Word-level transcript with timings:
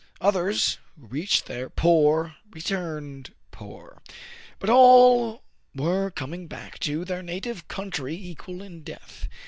Others, 0.19 0.79
who 0.99 1.05
reached 1.05 1.45
there 1.45 1.69
poor, 1.69 2.35
re 2.49 2.59
turned 2.61 3.35
poor. 3.51 4.01
But 4.57 4.71
all 4.71 5.43
were 5.75 6.09
coming 6.09 6.47
back 6.47 6.79
to 6.79 7.05
their 7.05 7.21
native 7.21 7.67
country 7.67 8.15
equal 8.15 8.63
in 8.63 8.81
death. 8.81 9.27